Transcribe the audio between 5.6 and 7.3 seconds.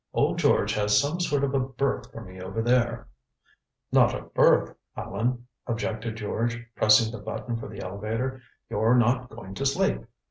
objected George, pressing the